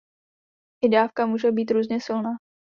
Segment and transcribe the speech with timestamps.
[0.83, 2.29] I dávka může být různě silná.